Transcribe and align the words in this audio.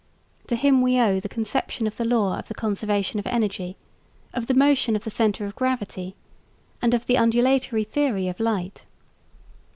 To 0.47 0.55
him 0.55 0.81
we 0.81 0.99
owe 0.99 1.19
the 1.19 1.29
conception 1.29 1.85
of 1.85 1.95
the 1.97 2.05
law 2.05 2.39
of 2.39 2.47
the 2.47 2.55
conservation 2.55 3.19
of 3.19 3.27
energy, 3.27 3.77
of 4.33 4.47
the 4.47 4.55
motion 4.55 4.95
of 4.95 5.03
the 5.03 5.11
centre 5.11 5.45
of 5.45 5.55
gravity, 5.55 6.15
and 6.81 6.95
of 6.95 7.05
the 7.05 7.19
undulatory 7.19 7.83
theory 7.83 8.27
of 8.27 8.39
light. 8.39 8.85